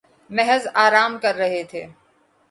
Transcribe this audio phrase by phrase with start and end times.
[0.31, 1.83] محض آرام کررہے تھے